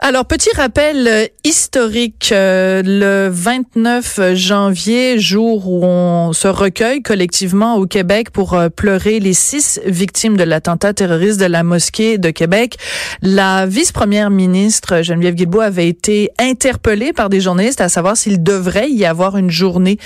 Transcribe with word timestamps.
Alors, 0.00 0.26
petit 0.26 0.50
rappel 0.54 1.08
euh, 1.08 1.26
historique, 1.42 2.30
euh, 2.30 2.82
le 2.84 3.28
29 3.32 4.32
janvier, 4.34 5.18
jour 5.18 5.68
où 5.68 5.84
on 5.84 6.32
se 6.32 6.46
recueille 6.46 7.02
collectivement 7.02 7.74
au 7.74 7.86
Québec 7.86 8.30
pour 8.30 8.54
euh, 8.54 8.68
pleurer 8.68 9.18
les 9.18 9.32
six 9.32 9.80
victimes 9.84 10.36
de 10.36 10.44
l'attentat 10.44 10.94
terroriste 10.94 11.40
de 11.40 11.46
la 11.46 11.64
mosquée 11.64 12.16
de 12.16 12.30
Québec, 12.30 12.76
la 13.22 13.66
vice-première 13.66 14.30
ministre 14.30 15.02
Geneviève 15.02 15.34
Guilbeault 15.34 15.62
avait 15.62 15.88
été 15.88 16.30
interpellée 16.38 17.12
par 17.12 17.28
des 17.28 17.40
journalistes 17.40 17.80
à 17.80 17.88
savoir 17.88 18.16
s'il 18.16 18.40
devrait 18.44 18.90
y 18.90 19.04
avoir 19.04 19.36
une 19.36 19.50
journée 19.50 19.98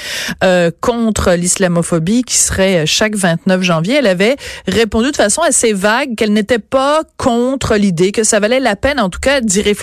contre 0.80 1.32
l'islamophobie 1.32 2.22
qui 2.24 2.36
serait 2.36 2.86
chaque 2.86 3.14
29 3.14 3.62
janvier. 3.62 3.96
Elle 3.96 4.06
avait 4.06 4.36
répondu 4.66 5.10
de 5.10 5.16
façon 5.16 5.42
assez 5.42 5.72
vague 5.72 6.14
qu'elle 6.16 6.32
n'était 6.32 6.58
pas 6.58 7.02
contre 7.16 7.76
l'idée, 7.76 8.12
que 8.12 8.24
ça 8.24 8.40
valait 8.40 8.60
la 8.60 8.76
peine 8.76 8.98
en 8.98 9.10
tout 9.10 9.20
cas 9.20 9.40
d'y 9.40 9.60
réfléchir 9.60 9.81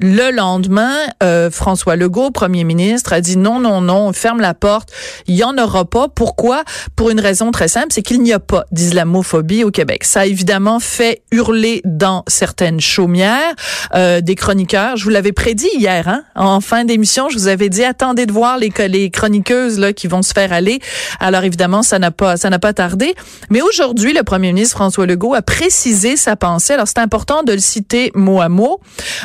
Le 0.00 0.30
lendemain, 0.30 0.94
euh, 1.22 1.50
François 1.50 1.96
Legault, 1.96 2.30
premier 2.30 2.64
ministre, 2.64 3.12
a 3.12 3.20
dit 3.20 3.36
non, 3.36 3.60
non, 3.60 3.80
non, 3.80 4.08
on 4.08 4.12
ferme 4.12 4.40
la 4.40 4.54
porte. 4.54 4.90
Il 5.26 5.34
y 5.34 5.44
en 5.44 5.56
aura 5.58 5.84
pas. 5.84 6.08
Pourquoi? 6.08 6.64
Pour 6.94 7.10
une 7.10 7.20
raison 7.20 7.50
très 7.50 7.68
simple, 7.68 7.88
c'est 7.90 8.02
qu'il 8.02 8.22
n'y 8.22 8.32
a 8.32 8.38
pas 8.38 8.64
d'islamophobie 8.72 9.64
au 9.64 9.70
Québec. 9.70 10.04
Ça 10.04 10.20
a 10.20 10.26
évidemment 10.26 10.80
fait 10.80 11.22
hurler 11.30 11.82
dans 11.84 12.24
certaines 12.26 12.80
chaumières 12.80 13.54
euh, 13.94 14.20
des 14.20 14.34
chroniqueurs. 14.34 14.96
Je 14.96 15.04
vous 15.04 15.10
l'avais 15.10 15.32
prédit 15.32 15.68
hier, 15.76 16.08
hein? 16.08 16.22
en 16.34 16.60
fin 16.60 16.84
d'émission, 16.84 17.28
je 17.28 17.36
vous 17.36 17.48
avais 17.48 17.68
dit 17.68 17.84
attendez 17.84 18.26
de 18.26 18.32
voir 18.32 18.58
les, 18.58 18.72
les 18.88 19.10
chroniqueuses 19.10 19.78
là 19.78 19.92
qui 19.92 20.06
vont 20.06 20.22
se 20.22 20.32
faire 20.32 20.52
aller. 20.52 20.80
Alors 21.20 21.44
évidemment, 21.44 21.82
ça 21.82 21.98
n'a 21.98 22.10
pas 22.10 22.36
ça 22.36 22.50
n'a 22.50 22.58
pas 22.58 22.72
tardé. 22.72 23.14
Mais 23.50 23.60
aujourd'hui, 23.60 24.12
le 24.12 24.22
premier 24.22 24.52
ministre 24.52 24.76
François 24.76 25.06
Legault 25.06 25.34
a 25.34 25.42
précisé 25.42 26.16
sa 26.16 26.36
pensée. 26.36 26.74
Alors 26.74 26.88
c'est 26.88 26.98
important 26.98 27.42
de 27.42 27.52
le 27.52 27.58
citer 27.58 28.10
mot 28.14 28.40
à 28.40 28.48
mot. 28.48 28.80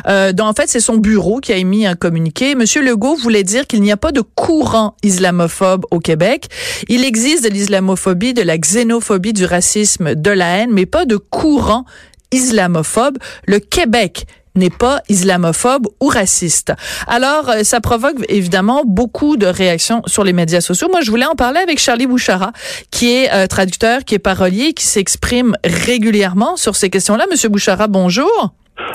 Euh, 0.08 0.34
en 0.40 0.54
fait, 0.54 0.70
c'est 0.70 0.80
son 0.80 0.98
bureau 0.98 1.40
qui 1.40 1.54
a 1.54 1.58
émis 1.58 1.86
un 1.86 1.96
communiqué. 1.96 2.56
Monsieur 2.56 2.82
Legault 2.82 3.16
voulait 3.16 3.44
dire 3.44 3.68
qu'il 3.68 3.82
n'y 3.82 3.92
a 3.92 3.98
pas 3.98 4.12
de 4.12 4.22
courant 4.22 4.96
islamophobe 5.04 5.86
au 5.92 6.00
Québec. 6.00 6.48
Il 6.88 7.04
existe 7.04 7.44
de 7.44 7.50
l'islamophobie, 7.50 8.34
de 8.34 8.42
la 8.42 8.58
xénophobie, 8.58 9.34
du 9.34 9.46
racisme, 9.46 10.16
de 10.16 10.32
la 10.32 10.58
haine, 10.58 10.72
mais 10.72 10.86
pas 10.86 11.06
de 11.06 11.18
courant 11.18 11.86
islamophobe. 12.32 13.18
Le 13.46 13.60
Québec 13.60 14.26
n'est 14.56 14.70
pas 14.70 15.02
islamophobe 15.10 15.88
ou 16.02 16.08
raciste. 16.08 16.74
Alors, 17.08 17.50
euh, 17.50 17.64
ça 17.64 17.80
provoque 17.80 18.16
évidemment 18.28 18.84
beaucoup 18.86 19.38
de 19.38 19.46
réactions 19.46 20.02
sur 20.08 20.24
les 20.24 20.34
médias 20.34 20.62
sociaux. 20.62 20.90
Moi, 20.90 21.02
je 21.02 21.10
voulais 21.10 21.26
en 21.26 21.36
parler 21.36 21.60
avec 21.60 21.80
Charlie 21.80 22.08
Bouchara, 22.08 22.52
qui 22.92 23.12
est 23.12 23.34
euh, 23.34 23.48
traducteur, 23.48 24.04
qui 24.04 24.16
est 24.16 24.20
parolier, 24.20 24.74
qui 24.74 24.86
s'exprime 24.86 25.56
régulièrement 25.64 26.58
sur 26.58 26.76
ces 26.76 26.90
questions-là. 26.90 27.26
Monsieur 27.32 27.50
Bouchara, 27.50 27.88
bonjour. 27.88 28.54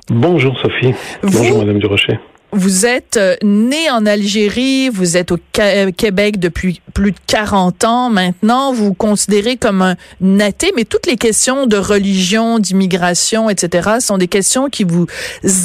Bonjour 0.09 0.59
Sophie. 0.59 0.95
Bonjour 1.23 1.59
Madame 1.59 1.79
Durocher. 1.79 2.19
Vous 2.57 2.87
êtes 2.87 3.19
euh, 3.19 3.37
né 3.43 3.91
en 3.91 4.07
Algérie, 4.07 4.89
vous 4.89 5.19
êtes 5.19 5.31
au 5.31 5.37
euh, 5.59 5.91
Québec 5.93 6.41
depuis 6.41 6.81
plus 6.95 7.13
de 7.13 7.19
40 7.27 7.85
ans 7.85 8.09
maintenant, 8.09 8.73
vous 8.73 8.87
vous 8.87 8.95
considérez 8.95 9.59
comme 9.59 9.83
un 9.83 9.97
naté, 10.23 10.73
mais 10.75 10.85
toutes 10.85 11.07
les 11.07 11.19
questions 11.19 11.67
de 11.67 11.77
religion, 11.77 12.59
d'immigration, 12.59 13.51
etc., 13.51 13.97
sont 14.01 14.17
des 14.17 14.27
questions 14.27 14.71
qui 14.71 14.85
vous 14.85 15.07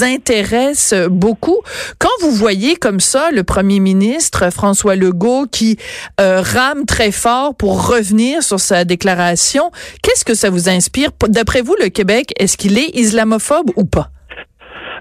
intéressent 0.02 1.08
beaucoup. 1.08 1.62
Quand 1.98 2.10
vous 2.20 2.32
voyez 2.32 2.76
comme 2.76 3.00
ça 3.00 3.32
le 3.32 3.46
premier 3.46 3.80
ministre 3.80 4.52
François 4.52 4.98
Legault 4.98 5.46
qui 5.50 5.78
euh, 6.20 6.42
rame 6.42 6.86
très 6.86 7.14
fort 7.14 7.56
pour 7.56 7.88
revenir 7.88 8.44
sur 8.44 8.60
sa 8.60 8.84
déclaration, 8.84 9.72
qu'est-ce 10.02 10.26
que 10.26 10.34
ça 10.34 10.50
vous 10.50 10.68
inspire? 10.68 11.12
D'après 11.30 11.62
vous, 11.62 11.76
le 11.82 11.88
Québec, 11.88 12.34
est-ce 12.38 12.58
qu'il 12.58 12.78
est 12.78 12.90
islamophobe 12.96 13.72
ou 13.78 13.86
pas? 13.86 14.12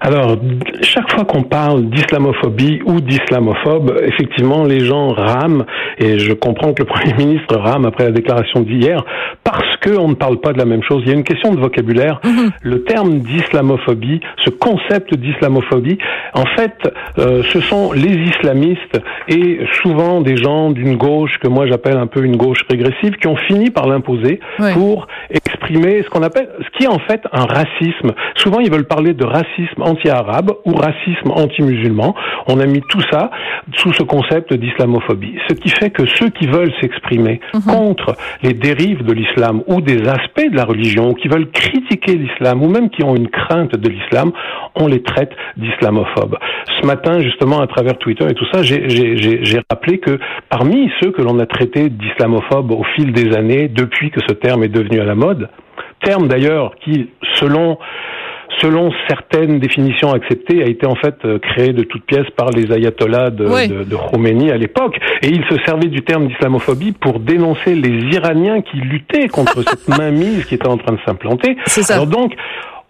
Alors, 0.03 0.35
chaque 0.81 1.11
fois 1.11 1.25
qu'on 1.25 1.43
parle 1.43 1.85
d'islamophobie 1.85 2.81
ou 2.85 3.01
d'islamophobe, 3.01 4.01
effectivement, 4.03 4.63
les 4.63 4.79
gens 4.79 5.09
rament, 5.09 5.63
et 5.99 6.17
je 6.17 6.33
comprends 6.33 6.73
que 6.73 6.81
le 6.81 6.87
Premier 6.91 7.13
ministre 7.13 7.55
rame 7.55 7.85
après 7.85 8.05
la 8.05 8.11
déclaration 8.11 8.61
d'hier, 8.61 9.05
parce 9.43 9.77
qu'on 9.77 10.07
ne 10.07 10.15
parle 10.15 10.39
pas 10.39 10.53
de 10.53 10.57
la 10.57 10.65
même 10.65 10.81
chose. 10.81 11.03
Il 11.05 11.09
y 11.09 11.11
a 11.11 11.15
une 11.15 11.23
question 11.23 11.53
de 11.53 11.59
vocabulaire. 11.59 12.19
Mhm. 12.23 12.49
Le 12.63 12.83
terme 12.83 13.19
d'islamophobie, 13.19 14.21
ce 14.43 14.49
concept 14.49 15.15
d'islamophobie, 15.15 15.99
en 16.33 16.45
fait, 16.57 16.73
euh, 17.19 17.43
ce 17.43 17.61
sont 17.61 17.91
les 17.91 18.15
islamistes 18.15 18.99
et 19.27 19.59
souvent 19.83 20.21
des 20.21 20.35
gens 20.35 20.71
d'une 20.71 20.97
gauche 20.97 21.37
que 21.39 21.47
moi 21.47 21.67
j'appelle 21.67 21.97
un 21.97 22.07
peu 22.07 22.23
une 22.23 22.37
gauche 22.37 22.61
régressive, 22.69 23.17
qui 23.17 23.27
ont 23.27 23.35
fini 23.35 23.69
par 23.69 23.87
l'imposer 23.87 24.39
pour 24.73 25.07
exprimer 25.29 26.01
ce 26.03 26.09
qu'on 26.09 26.23
appelle, 26.23 26.49
ce 26.59 26.77
qui 26.77 26.85
est 26.85 26.87
en 26.87 26.99
fait 26.99 27.21
un 27.31 27.45
racisme. 27.45 28.13
Souvent, 28.35 28.59
ils 28.59 28.71
veulent 28.71 28.87
parler 28.87 29.13
de 29.13 29.25
racisme 29.25 29.81
anti-arabe 29.91 30.51
ou 30.65 30.73
racisme 30.73 31.31
anti-musulman. 31.31 32.13
On 32.47 32.59
a 32.59 32.65
mis 32.65 32.81
tout 32.81 33.01
ça 33.11 33.31
sous 33.75 33.93
ce 33.93 34.03
concept 34.03 34.53
d'islamophobie. 34.53 35.37
Ce 35.47 35.53
qui 35.53 35.69
fait 35.69 35.89
que 35.89 36.05
ceux 36.07 36.29
qui 36.29 36.47
veulent 36.47 36.73
s'exprimer 36.81 37.39
mhm. 37.53 37.61
contre 37.61 38.15
les 38.43 38.53
dérives 38.53 39.03
de 39.03 39.13
l'islam 39.13 39.63
ou 39.67 39.81
des 39.81 40.07
aspects 40.07 40.49
de 40.49 40.55
la 40.55 40.65
religion, 40.65 41.09
ou 41.09 41.13
qui 41.13 41.27
veulent 41.27 41.51
critiquer 41.51 42.15
l'islam, 42.15 42.63
ou 42.63 42.69
même 42.69 42.89
qui 42.89 43.03
ont 43.03 43.15
une 43.15 43.29
crainte 43.29 43.75
de 43.75 43.89
l'islam, 43.89 44.31
on 44.75 44.87
les 44.87 45.01
traite 45.01 45.31
d'islamophobes. 45.57 46.37
Ce 46.79 46.85
matin, 46.85 47.19
justement, 47.19 47.59
à 47.61 47.67
travers 47.67 47.97
Twitter 47.97 48.25
et 48.29 48.33
tout 48.33 48.45
ça, 48.51 48.63
j'ai 48.63 49.61
rappelé 49.69 49.99
que 49.99 50.19
parmi 50.49 50.91
ceux 51.01 51.11
que 51.11 51.21
l'on 51.21 51.39
a 51.39 51.45
traités 51.45 51.89
d'islamophobes 51.89 52.71
au 52.71 52.83
fil 52.95 53.11
des 53.13 53.35
années, 53.35 53.67
depuis 53.67 54.11
que 54.11 54.21
ce 54.27 54.33
terme 54.33 54.63
est 54.63 54.69
devenu 54.69 54.99
à 54.99 55.05
la 55.05 55.15
mode, 55.15 55.49
terme 56.03 56.27
d'ailleurs 56.27 56.75
qui, 56.83 57.09
selon 57.35 57.77
selon 58.59 58.91
certaines 59.07 59.59
définitions 59.59 60.13
acceptées, 60.13 60.63
a 60.63 60.67
été 60.67 60.85
en 60.85 60.95
fait 60.95 61.15
euh, 61.25 61.39
créé 61.39 61.73
de 61.73 61.83
toutes 61.83 62.05
pièces 62.05 62.29
par 62.35 62.49
les 62.51 62.71
ayatollahs 62.71 63.29
de, 63.29 63.83
de, 63.83 63.95
Khomeini 63.95 64.51
à 64.51 64.57
l'époque. 64.57 64.97
Et 65.21 65.29
il 65.29 65.43
se 65.49 65.57
servait 65.65 65.87
du 65.87 66.01
terme 66.03 66.27
d'islamophobie 66.27 66.91
pour 66.93 67.19
dénoncer 67.19 67.75
les 67.75 68.15
Iraniens 68.15 68.61
qui 68.61 68.77
luttaient 68.77 69.27
contre 69.27 69.63
cette 69.67 69.87
mainmise 69.87 70.45
qui 70.45 70.55
était 70.55 70.67
en 70.67 70.77
train 70.77 70.93
de 70.93 70.99
s'implanter. 71.05 71.55
Alors 71.89 72.07
donc, 72.07 72.33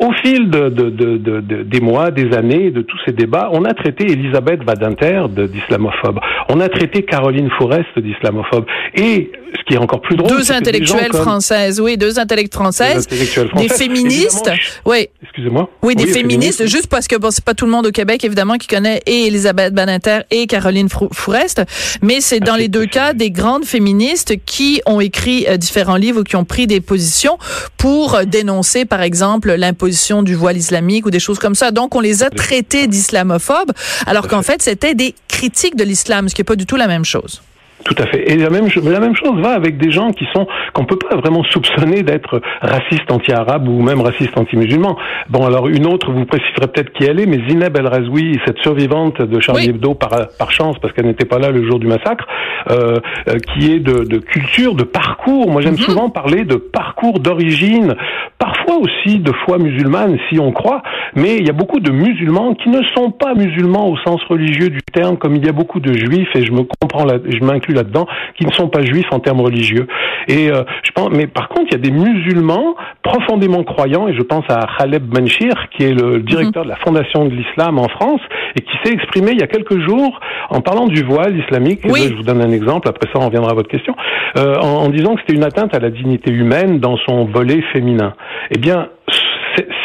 au 0.01 0.11
fil 0.13 0.50
de, 0.50 0.69
de, 0.69 0.89
de, 0.89 1.63
des 1.63 1.79
mois, 1.79 2.09
des 2.09 2.35
années, 2.35 2.71
de 2.71 2.81
tous 2.81 2.97
ces 3.05 3.11
débats, 3.11 3.50
on 3.53 3.63
a 3.66 3.73
traité 3.75 4.11
Elisabeth 4.11 4.61
Badinter 4.66 5.25
d'islamophobe. 5.29 6.19
On 6.50 6.59
a 6.59 6.69
traité 6.69 7.03
Caroline 7.03 7.50
Forest 7.59 7.97
d'islamophobe. 7.97 8.66
Et 8.95 9.31
ce 9.55 9.63
qui 9.66 9.75
est 9.75 9.77
encore 9.77 10.01
plus 10.01 10.16
drôle, 10.16 10.31
deux 10.31 10.51
intellectuelles 10.51 11.13
françaises, 11.13 11.79
oui, 11.79 11.97
deux 11.97 12.17
intellectuelles 12.17 12.50
françaises, 12.57 13.07
des 13.07 13.69
féministes, 13.69 14.51
oui. 14.85 15.07
Excusez-moi. 15.34 15.69
Oui, 15.81 15.96
des 15.96 16.08
féministes, 16.08 16.66
juste 16.66 16.88
parce 16.88 17.08
que 17.08 17.16
bon, 17.16 17.31
c'est 17.31 17.46
pas 17.46 17.53
tout 17.53 17.64
le 17.64 17.72
monde 17.72 17.88
au 17.88 17.92
Québec 17.92 18.25
évidemment 18.25 18.58
qui 18.58 18.68
connaît 18.68 19.02
et 19.06 19.28
Elisabeth 19.28 19.74
Badinter 19.74 20.24
et 20.30 20.46
Caroline 20.46 20.90
Forest, 20.90 21.62
mais 22.02 22.19
c'est 22.19 22.42
dans 22.42 22.58
les 22.58 22.68
deux 22.68 22.86
cas 22.86 23.14
des 23.14 23.31
grandes 23.31 23.64
féministes 23.64 24.34
qui 24.46 24.81
ont 24.86 25.00
écrit 25.00 25.46
euh, 25.47 25.56
différents 25.56 25.96
livres 25.96 26.19
ou 26.19 26.24
qui 26.25 26.36
ont 26.36 26.44
pris 26.44 26.68
des 26.68 26.81
positions 26.81 27.38
pour 27.78 28.16
euh, 28.16 28.25
dénoncer, 28.25 28.84
par 28.84 29.02
exemple, 29.02 29.53
l'imposition 29.53 30.22
du 30.22 30.36
voile 30.36 30.58
islamique 30.58 31.06
ou 31.06 31.12
des 31.12 31.22
choses 31.22 31.40
comme 31.40 31.56
ça. 31.56 31.72
Donc, 31.72 31.96
on 31.96 32.02
les 32.02 32.24
a 32.24 32.30
traités 32.30 32.88
d'islamophobes, 32.88 33.72
alors 34.08 34.28
qu'en 34.28 34.42
fait, 34.42 34.62
c'était 34.62 34.96
des 34.96 35.16
critiques 35.30 35.78
de 35.78 35.86
l'islam, 35.86 36.28
ce 36.28 36.36
qui 36.36 36.42
n'est 36.42 36.46
pas 36.46 36.58
du 36.58 36.66
tout 36.66 36.75
la 36.75 36.88
même 36.88 37.06
chose. 37.06 37.42
Tout 37.84 37.96
à 37.97 38.06
fait. 38.06 38.31
Et 38.31 38.38
la 38.38 38.50
même, 38.50 38.68
la 38.84 39.00
même 39.00 39.16
chose 39.16 39.40
va 39.42 39.52
avec 39.52 39.78
des 39.78 39.92
gens 39.92 40.12
qui 40.12 40.25
sont 40.34 40.47
qu'on 40.74 40.86
peut 40.86 40.97
pas 40.97 41.16
vraiment 41.16 41.44
soupçonner 41.44 42.03
d'être 42.03 42.42
racistes 42.62 43.12
anti-arabes 43.12 43.68
ou 43.68 43.81
même 43.81 44.02
racistes 44.02 44.38
anti-musulmans. 44.38 44.97
Bon, 45.30 45.46
alors 45.46 45.68
une 45.68 45.88
autre, 45.88 46.12
vous 46.12 46.25
préciserez 46.25 46.68
peut-être 46.68 46.94
qui 46.94 47.06
elle 47.06 47.19
est, 47.19 47.25
mais 47.25 47.40
Zineb 47.47 47.75
El 47.78 47.88
Razoui, 47.88 48.40
cette 48.46 48.59
survivante 48.59 49.22
de 49.22 49.40
Charlie 49.40 49.69
Hebdo 49.69 49.94
par, 49.94 50.12
par 50.38 50.52
chance 50.52 50.78
parce 50.80 50.94
qu'elle 50.94 51.06
n'était 51.06 51.25
pas 51.25 51.40
là 51.40 51.52
le 51.52 51.66
jour 51.68 51.80
du 51.80 51.88
massacre, 51.88 52.25
euh, 52.69 53.00
euh 53.28 53.38
qui 53.54 53.72
est 53.74 53.80
de, 53.80 54.04
de, 54.04 54.18
culture, 54.18 54.75
de 54.75 54.84
parcours. 54.84 55.50
Moi, 55.50 55.62
j'aime 55.62 55.74
mhm. 55.74 55.80
souvent 55.80 56.10
parler 56.10 56.44
de 56.44 56.56
parcours 56.56 57.19
d'origine, 57.19 57.95
parfois 58.38 58.77
aussi 58.77 59.19
de 59.19 59.31
foi 59.45 59.57
musulmane 59.57 60.18
si 60.30 60.39
on 60.39 60.51
croit, 60.51 60.84
mais 61.16 61.38
il 61.38 61.45
y 61.45 61.50
a 61.50 61.54
beaucoup 61.54 61.80
de 61.80 61.92
musulmans 61.92 62.54
qui 62.54 62.69
ne 62.69 62.81
sont 62.95 63.12
pas 63.12 63.34
musulmans 63.34 63.89
au 63.89 63.98
sens 63.98 64.22
religieux 64.24 64.69
du 64.69 64.81
terme, 64.94 65.18
comme 65.18 65.36
il 65.36 65.45
y 65.45 65.50
a 65.50 65.51
beaucoup 65.51 65.80
de 65.80 65.94
juifs 65.94 66.30
et 66.36 66.45
je 66.45 66.51
me 66.51 66.63
comprends, 66.63 67.07
je 67.07 67.44
m'inclus 67.44 67.70
là-dedans, 67.73 68.07
qui 68.38 68.45
ne 68.45 68.51
sont 68.51 68.68
pas 68.68 68.81
juifs 68.81 69.12
en 69.12 69.19
termes 69.19 69.41
religieux. 69.41 69.88
Et 70.27 70.51
euh, 70.51 70.63
je 70.83 70.91
pense, 70.91 71.09
mais 71.12 71.27
par 71.27 71.50
contre, 71.50 71.68
il 71.71 71.73
y 71.73 71.75
a 71.75 71.79
des 71.79 71.91
musulmans 71.91 72.75
profondément 73.03 73.63
croyants, 73.63 74.07
et 74.07 74.13
je 74.13 74.21
pense 74.21 74.45
à 74.50 74.65
Khaleb 74.77 75.03
Benchir, 75.03 75.53
qui 75.71 75.83
est 75.83 75.94
le 75.94 76.19
directeur 76.19 76.63
de 76.63 76.69
la 76.69 76.75
Fondation 76.77 77.25
de 77.25 77.33
l'Islam 77.33 77.79
en 77.79 77.88
France, 77.89 78.21
et 78.56 78.62
qui 78.62 78.73
s'est 78.83 78.94
exprimé 78.94 79.31
il 79.31 79.39
y 79.39 79.44
a 79.44 79.47
quelques 79.47 79.79
jours 79.79 80.19
en 80.50 80.62
parlant 80.62 80.88
du 80.88 81.03
voile 81.03 81.38
islamique. 81.38 81.81
je 81.83 82.15
vous 82.15 82.23
donne 82.23 82.41
un 82.41 82.51
exemple, 82.51 82.88
après 82.88 83.07
ça 83.12 83.19
on 83.19 83.25
reviendra 83.25 83.51
à 83.51 83.56
votre 83.56 83.69
question, 83.69 83.95
euh, 84.38 84.56
en, 84.62 84.85
en 84.85 84.89
disant 84.89 85.15
que 85.15 85.21
c'était 85.21 85.35
une 85.35 85.44
atteinte 85.44 85.75
à 85.75 85.79
la 85.79 85.89
dignité 85.89 86.31
humaine 86.31 86.79
dans 86.79 86.97
son 86.97 87.25
volet 87.25 87.62
féminin. 87.74 88.13
Eh 88.50 88.57
bien, 88.57 88.89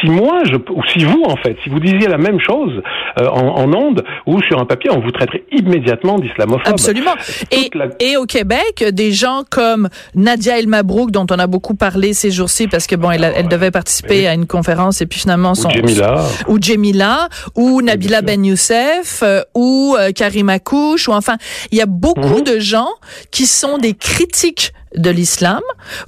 si 0.00 0.08
moi, 0.08 0.42
je, 0.44 0.56
ou 0.56 0.82
si 0.92 1.04
vous, 1.04 1.22
en 1.26 1.36
fait, 1.36 1.56
si 1.62 1.70
vous 1.70 1.80
disiez 1.80 2.08
la 2.08 2.18
même 2.18 2.40
chose 2.40 2.82
euh, 3.18 3.28
en, 3.28 3.62
en 3.62 3.72
ondes 3.74 4.04
ou 4.26 4.40
sur 4.42 4.58
un 4.60 4.64
papier, 4.64 4.90
on 4.90 5.00
vous 5.00 5.10
traiterait 5.10 5.44
immédiatement 5.52 6.18
d'islamophobe. 6.18 6.66
Absolument. 6.66 7.14
Et, 7.50 7.70
et, 8.00 8.16
au 8.16 8.26
Québec, 8.26 8.84
des 8.92 9.12
gens 9.12 9.42
comme 9.50 9.88
Nadia 10.14 10.58
El 10.58 10.68
Mabrouk, 10.68 11.10
dont 11.10 11.26
on 11.30 11.38
a 11.38 11.46
beaucoup 11.46 11.74
parlé 11.74 12.14
ces 12.14 12.30
jours-ci, 12.30 12.68
parce 12.68 12.86
que 12.86 12.96
bon, 12.96 13.10
elle, 13.10 13.32
elle 13.36 13.48
devait 13.48 13.70
participer 13.70 14.26
à 14.26 14.34
une 14.34 14.46
conférence 14.46 15.00
et 15.00 15.06
puis 15.06 15.20
finalement 15.20 15.54
son... 15.54 15.68
Ou 15.68 15.72
Jemila. 15.72 16.16
Ou 16.48 16.58
Jemila, 16.60 17.28
ou 17.54 17.82
Nabila 17.82 18.22
Ben 18.22 18.44
Youssef, 18.44 19.22
euh, 19.22 19.40
ou 19.54 19.96
euh, 19.98 20.12
Karima 20.12 20.58
Kouch, 20.58 21.08
ou 21.08 21.12
enfin, 21.12 21.36
il 21.70 21.78
y 21.78 21.80
a 21.80 21.86
beaucoup 21.86 22.38
mhm. 22.38 22.44
de 22.44 22.58
gens 22.58 22.88
qui 23.30 23.46
sont 23.46 23.78
des 23.78 23.94
critiques 23.94 24.72
de 24.96 25.10
l'islam 25.10 25.62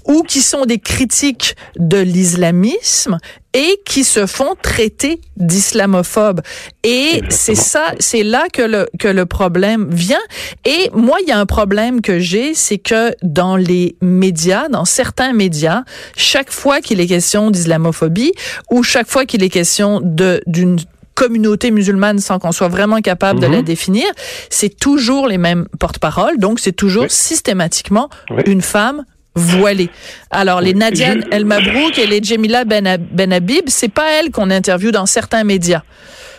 ou 0.06 0.23
qui 0.23 0.40
sont 0.40 0.64
des 0.64 0.79
critiques 0.79 1.56
de 1.76 1.99
l'islamisme 1.99 3.19
et 3.55 3.81
qui 3.85 4.05
se 4.05 4.26
font 4.26 4.55
traiter 4.61 5.20
d'islamophobes. 5.37 6.43
Et 6.85 7.23
c'est 7.29 7.55
ça, 7.55 7.93
c'est 7.99 8.23
là 8.23 8.46
que 8.52 8.62
le, 8.62 8.88
que 8.99 9.08
le 9.08 9.26
problème 9.26 9.88
vient. 9.90 10.20
Et 10.64 10.90
moi, 10.93 11.17
il 11.23 11.29
y 11.29 11.32
a 11.32 11.38
un 11.38 11.46
problème 11.46 12.00
que 12.00 12.19
j'ai, 12.19 12.55
c'est 12.55 12.79
que 12.79 13.14
dans 13.23 13.56
les 13.56 13.96
médias, 14.02 14.69
dans 14.69 14.85
certains 14.85 15.32
médias, 15.32 15.82
chaque 16.17 16.52
fois 16.52 16.81
qu'il 16.81 17.00
est 17.00 17.06
question 17.06 17.50
d'islamophobie 17.50 18.32
ou 18.70 18.82
chaque 18.82 19.08
fois 19.08 19.25
qu'il 19.25 19.43
est 19.43 19.50
question 19.50 20.00
de, 20.02 20.43
d'une 20.46 20.79
communauté 21.19 21.73
musulmane 21.73 22.20
sans 22.20 22.38
qu'on 22.38 22.53
soit 22.53 22.69
vraiment 22.69 23.00
capable 23.00 23.41
de 23.41 23.47
la 23.47 23.59
mhm. 23.59 23.65
définir, 23.65 24.06
c'est 24.50 24.79
toujours 24.79 25.26
les 25.26 25.37
mêmes 25.37 25.67
porte-paroles. 25.81 26.38
Donc, 26.38 26.61
c'est 26.61 26.73
toujours 26.73 27.06
systématiquement 27.09 28.09
une 28.47 28.62
femme 28.62 29.05
voilée. 29.35 29.91
Alors, 30.31 30.61
les 30.61 30.75
Nadia 30.75 31.15
El 31.32 31.44
Mabrouk 31.44 31.99
et 31.99 32.06
les 32.06 32.23
Jemila 32.23 32.65
Ben, 32.65 32.99
ben 33.11 33.32
Habib, 33.32 33.65
c'est 33.67 33.88
pas 33.88 34.09
elles 34.12 34.31
qu'on 34.31 34.50
interviewe 34.50 34.93
dans 34.93 35.06
certains 35.06 35.43
médias. 35.43 35.82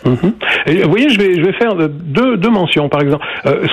Mhm. 0.04 0.32
Et, 0.66 0.82
vous 0.82 0.90
voyez, 0.90 1.08
je 1.08 1.18
vais, 1.18 1.34
je 1.34 1.42
vais 1.42 1.52
faire 1.52 1.74
deux, 1.76 2.36
deux 2.36 2.50
mentions, 2.50 2.88
par 2.88 3.02
exemple. 3.02 3.26
Euh, 3.46 3.66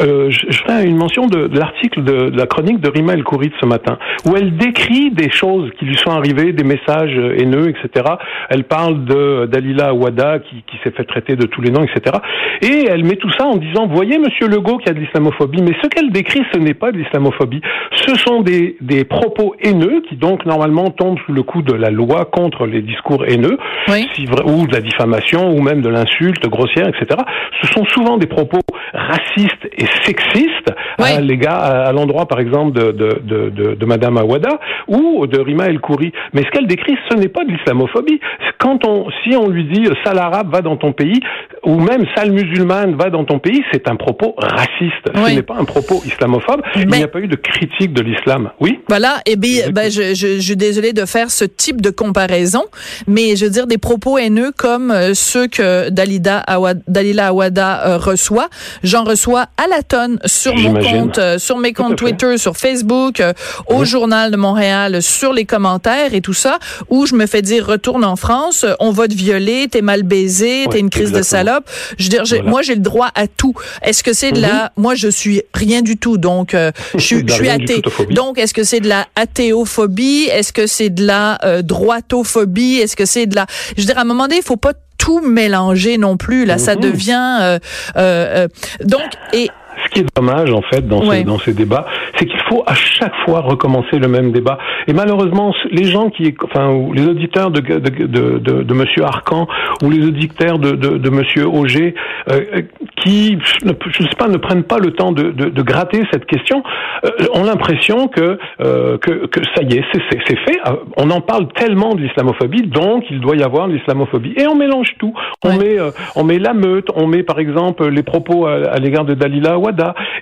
euh, 0.00 0.30
je, 0.30 0.56
ferai 0.56 0.86
une 0.86 0.96
mention 0.96 1.26
de, 1.26 1.48
de 1.48 1.58
l'article 1.58 2.02
de, 2.02 2.30
de, 2.30 2.36
la 2.36 2.46
chronique 2.46 2.80
de 2.80 2.88
Rima 2.88 3.12
El 3.12 3.24
Khourid 3.24 3.52
ce 3.60 3.66
matin, 3.66 3.98
où 4.26 4.36
elle 4.36 4.56
décrit 4.56 5.10
des 5.10 5.30
choses 5.30 5.70
qui 5.78 5.84
lui 5.84 5.96
sont 5.96 6.10
arrivées, 6.10 6.52
des 6.52 6.64
messages 6.64 7.16
haineux, 7.38 7.68
etc. 7.68 8.06
Elle 8.48 8.64
parle 8.64 9.04
de 9.04 9.46
Dalila 9.46 9.88
Awada 9.88 10.38
qui, 10.38 10.64
qui 10.66 10.76
s'est 10.82 10.90
fait 10.90 11.04
traiter 11.04 11.36
de 11.36 11.46
tous 11.46 11.60
les 11.60 11.70
noms, 11.70 11.84
etc. 11.84 12.16
Et 12.62 12.86
elle 12.88 13.04
met 13.04 13.16
tout 13.16 13.30
ça 13.32 13.44
en 13.44 13.56
disant, 13.56 13.86
voyez, 13.86 14.18
Monsieur 14.18 14.48
Legault, 14.48 14.78
qu'il 14.78 14.88
y 14.88 14.90
a 14.90 14.94
de 14.94 15.00
l'islamophobie, 15.00 15.62
mais 15.62 15.76
ce 15.82 15.88
qu'elle 15.88 16.10
décrit, 16.10 16.42
ce 16.52 16.58
n'est 16.58 16.74
pas 16.74 16.92
de 16.92 16.98
l'islamophobie. 16.98 17.60
Ce 17.94 18.14
sont 18.16 18.42
des, 18.42 18.76
des 18.80 19.04
propos 19.04 19.54
haineux 19.60 20.02
qui 20.08 20.16
donc 20.16 20.46
normalement 20.46 20.90
tombent 20.90 21.18
sous 21.26 21.32
le 21.32 21.42
coup 21.42 21.62
de 21.62 21.72
la 21.72 21.90
loi 21.90 22.24
contre 22.24 22.66
les 22.66 22.82
discours 22.82 23.24
haineux, 23.26 23.58
oui. 23.88 24.08
si, 24.14 24.26
ou 24.44 24.66
de 24.66 24.72
la 24.72 24.80
diffamation, 24.80 25.50
ou 25.50 25.60
même 25.66 25.82
de 25.82 25.88
l'insulte 25.88 26.48
grossière, 26.48 26.88
etc. 26.88 27.20
Ce 27.62 27.66
sont 27.72 27.84
souvent 27.86 28.16
des 28.16 28.26
propos 28.26 28.60
racistes 28.92 29.66
et 29.76 29.86
sexistes 30.04 30.72
à 30.98 31.20
l'égard, 31.20 31.62
à, 31.62 31.92
l'endroit, 31.92 32.26
par 32.26 32.40
exemple, 32.40 32.78
de, 32.78 32.92
de, 32.92 33.20
de, 33.22 33.50
de, 33.50 33.74
de 33.74 33.86
Madame 33.86 34.18
Awada 34.18 34.58
ou 34.88 35.26
de 35.26 35.40
Rima 35.40 35.66
El 35.66 35.80
Khouri. 35.80 36.12
Mais 36.32 36.42
ce 36.42 36.50
qu'elle 36.50 36.66
décrit, 36.66 36.96
ce 37.10 37.16
n'est 37.16 37.28
pas 37.28 37.44
de 37.44 37.50
l'islamophobie. 37.50 38.20
Quand 38.58 38.86
on, 38.86 39.06
si 39.22 39.36
on 39.36 39.48
lui 39.48 39.64
dit 39.64 39.86
sale 40.04 40.18
arabe 40.18 40.50
va 40.52 40.62
dans 40.62 40.76
ton 40.76 40.92
pays, 40.92 41.20
ou 41.64 41.78
même 41.80 42.04
sale 42.14 42.32
musulmane 42.32 42.94
va 42.94 43.10
dans 43.10 43.24
ton 43.24 43.38
pays, 43.38 43.62
c'est 43.72 43.88
un 43.88 43.96
propos 43.96 44.34
raciste. 44.38 45.06
Ce 45.14 45.34
n'est 45.34 45.42
pas 45.42 45.56
un 45.56 45.64
propos 45.64 46.02
islamophobe. 46.04 46.62
Il 46.76 46.86
n'y 46.88 47.02
a 47.02 47.08
pas 47.08 47.20
eu 47.20 47.28
de 47.28 47.36
critique 47.36 47.92
de 47.92 48.02
l'islam. 48.02 48.50
Oui? 48.60 48.80
Voilà. 48.88 49.20
Et 49.26 49.32
eh 49.32 49.36
bien, 49.36 49.70
ben, 49.70 49.90
je, 49.90 50.14
je, 50.14 50.36
je, 50.36 50.40
suis 50.40 50.56
désolée 50.56 50.92
de 50.92 51.04
faire 51.04 51.30
ce 51.30 51.44
type 51.44 51.80
de 51.80 51.90
comparaison, 51.90 52.64
mais 53.06 53.36
je 53.36 53.44
veux 53.44 53.50
dire 53.50 53.66
des 53.66 53.78
propos 53.78 54.18
haineux 54.18 54.52
comme 54.56 54.90
euh, 54.90 55.14
ceux 55.14 55.48
que 55.48 55.90
Dalida 55.90 56.38
Awad, 56.38 56.82
Dalila 56.88 57.28
Awada 57.28 57.86
euh, 57.86 57.98
reçoit. 57.98 58.48
J'en 58.82 59.04
reçois 59.04 59.46
à 59.56 59.66
la 59.68 59.82
tonne 59.82 60.18
sur 60.24 60.54
mon 60.54 60.74
compte, 60.74 61.18
euh, 61.18 61.38
sur 61.38 61.58
mes 61.58 61.72
comptes 61.72 61.96
Twitter, 61.96 62.38
sur 62.38 62.56
Facebook, 62.56 63.20
euh, 63.20 63.32
au 63.66 63.84
Journal 63.84 64.30
de 64.30 64.36
Montréal, 64.36 65.02
sur 65.02 65.32
les 65.32 65.44
commentaires 65.44 66.14
et 66.14 66.20
tout 66.20 66.34
ça, 66.34 66.58
où 66.88 67.06
je 67.06 67.14
me 67.14 67.26
fais 67.26 67.42
dire 67.42 67.66
retourne 67.66 68.04
en 68.04 68.16
France, 68.16 68.64
on 68.80 68.90
va 68.90 69.08
te 69.08 69.14
violer, 69.14 69.68
t'es 69.68 69.82
mal 69.82 70.02
baisé, 70.02 70.66
t'es 70.70 70.80
une 70.80 70.90
crise 70.90 71.12
de 71.12 71.22
salope. 71.22 71.68
Je 71.98 72.04
veux 72.04 72.10
dire, 72.10 72.24
j'ai, 72.24 72.42
moi 72.42 72.62
j'ai 72.62 72.74
le 72.74 72.80
droit 72.80 73.10
à 73.14 73.26
tout. 73.26 73.54
Est-ce 73.82 74.02
que 74.02 74.12
c'est 74.12 74.32
de 74.32 74.40
la, 74.40 74.72
mhm. 74.76 74.82
moi 74.82 74.94
je 74.94 75.08
suis 75.08 75.42
rien 75.54 75.82
du 75.82 75.96
tout, 75.96 76.18
donc 76.18 76.54
je, 76.54 76.98
suis, 76.98 77.22
je 77.26 77.32
suis 77.32 77.48
athée. 77.48 77.82
Donc 78.10 78.38
est-ce 78.38 78.54
que 78.54 78.64
c'est 78.64 78.80
de 78.80 78.88
la 78.88 79.06
athéophobie? 79.16 80.28
Est-ce 80.30 80.52
que 80.52 80.66
c'est 80.66 80.90
de 80.90 81.06
la 81.06 81.38
droitophobie? 81.62 82.76
Est-ce 82.76 82.96
que 82.96 83.04
c'est 83.04 83.26
de 83.26 83.34
la, 83.34 83.46
je 83.76 83.82
veux 83.82 83.86
dire 83.86 83.98
à 83.98 84.02
un 84.02 84.04
moment 84.04 84.24
donné, 84.24 84.38
il 84.38 84.44
faut 84.46 84.56
pas 84.56 84.72
tout 84.98 85.20
mélanger 85.20 85.98
non 85.98 86.16
plus. 86.16 86.44
Là, 86.44 86.58
ça 86.58 86.74
mhm. 86.74 86.80
devient 86.80 87.38
euh, 87.40 87.58
euh, 87.96 88.46
euh, 88.46 88.48
donc 88.84 89.10
et 89.32 89.50
ce 89.84 89.90
qui 89.90 90.00
est 90.00 90.06
dommage 90.16 90.52
en 90.52 90.62
fait 90.62 90.86
dans, 90.86 91.02
ce, 91.02 91.24
dans 91.24 91.38
ces 91.38 91.54
débats, 91.54 91.86
c'est 92.16 92.26
qu'il 92.26 92.40
faut 92.48 92.62
à 92.66 92.74
chaque 92.74 93.14
fois 93.24 93.40
recommencer 93.40 93.98
le 93.98 94.08
même 94.08 94.32
débat. 94.32 94.58
Et 94.86 94.92
malheureusement, 94.92 95.54
les 95.70 95.84
gens 95.84 96.10
qui, 96.10 96.34
enfin, 96.44 96.72
les 96.94 97.06
auditeurs 97.06 97.50
de 97.50 97.60
de, 97.60 98.06
de, 98.06 98.38
de, 98.38 98.62
de 98.62 98.74
Monsieur 98.74 99.04
Arcan 99.04 99.46
ou 99.82 99.90
les 99.90 100.06
auditeurs 100.06 100.58
de, 100.58 100.72
de, 100.72 100.98
de 100.98 101.10
Monsieur 101.10 101.46
Auger, 101.48 101.94
euh, 102.30 102.62
qui, 103.02 103.38
je 103.60 103.66
ne 103.66 104.08
sais 104.08 104.16
pas, 104.16 104.28
ne 104.28 104.36
prennent 104.36 104.64
pas 104.64 104.78
le 104.78 104.92
temps 104.92 105.12
de, 105.12 105.30
de, 105.30 105.48
de 105.48 105.62
gratter 105.62 106.02
cette 106.12 106.26
question, 106.26 106.62
euh, 107.04 107.10
ont 107.34 107.44
l'impression 107.44 108.08
que, 108.08 108.38
euh, 108.60 108.98
que 108.98 109.26
que 109.26 109.40
ça 109.54 109.62
y 109.62 109.74
est, 109.78 109.84
c'est 109.92 110.38
fait. 110.38 110.58
Euh, 110.66 110.76
on 110.96 111.10
en 111.10 111.20
parle 111.20 111.48
tellement 111.54 111.94
de 111.94 112.00
l'islamophobie, 112.02 112.62
donc 112.62 113.04
il 113.10 113.20
doit 113.20 113.36
y 113.36 113.42
avoir 113.42 113.68
de 113.68 113.74
l'islamophobie. 113.74 114.34
Et 114.36 114.46
on 114.46 114.54
mélange 114.54 114.94
tout. 114.98 115.14
On 115.44 115.56
met 115.56 115.78
euh, 115.78 115.90
on 116.14 116.24
met 116.24 116.38
la 116.38 116.54
meute, 116.54 116.88
on 116.94 117.06
met 117.06 117.22
par 117.22 117.38
exemple 117.38 117.88
les 117.88 118.02
propos 118.02 118.46
à, 118.46 118.54
à 118.70 118.78
l'égard 118.78 119.04
de 119.04 119.14
Dalila 119.14 119.58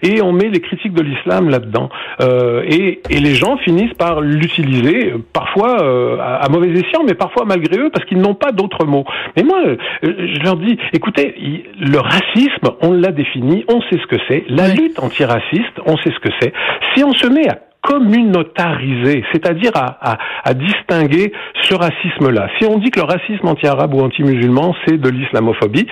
et 0.03 0.23
on 0.23 0.33
met 0.33 0.49
les 0.49 0.61
critiques 0.61 0.95
de 0.95 1.03
l'islam 1.03 1.49
là-dedans. 1.49 1.89
Euh, 2.21 2.63
et, 2.67 3.01
et, 3.11 3.21
les 3.21 3.35
gens 3.35 3.57
finissent 3.59 3.95
par 3.95 4.21
l'utiliser, 4.21 5.15
parfois 5.33 5.83
euh, 5.83 6.19
à, 6.21 6.49
mauvais 6.51 6.71
escient, 6.71 7.03
mais 7.07 7.15
parfois 7.15 7.45
malgré 7.47 7.79
eux, 7.79 7.91
parce 7.93 8.05
qu'ils 8.07 8.21
n'ont 8.21 8.35
pas 8.35 8.53
d'autres 8.53 8.87
mots. 8.87 9.05
Mais 9.37 9.43
moi, 9.43 9.59
euh, 9.65 9.77
je 10.03 10.43
leur 10.43 10.57
dis, 10.57 10.79
écoutez, 10.93 11.35
le 11.79 11.99
racisme, 11.99 12.77
on 12.83 12.93
l'a 12.93 13.13
défini, 13.13 13.65
on 13.69 13.81
sait 13.83 13.99
ce 14.01 14.07
que 14.07 14.17
c'est. 14.29 14.45
La 14.49 14.69
lutte 14.69 14.99
antiraciste, 14.99 15.81
on 15.87 15.97
sait 15.99 16.11
ce 16.11 16.21
que 16.21 16.33
c'est. 16.41 16.53
Si 16.95 17.05
on 17.05 17.13
se 17.13 17.27
met 17.27 17.49
à 17.49 17.59
communautariser, 17.85 19.25
c'est-à-dire 19.31 19.73
à, 19.75 20.17
à, 20.43 20.55
distinguer 20.55 21.33
ce 21.63 21.75
racisme-là. 21.75 22.49
Si 22.59 22.67
on 22.67 22.79
dit 22.79 22.91
que 22.91 22.99
le 22.99 23.05
racisme 23.05 23.47
anti-arabe 23.47 23.93
ou 23.95 24.01
anti-musulman, 24.01 24.75
c'est 24.87 24.97
de 24.97 25.09
l'islamophobie, 25.11 25.87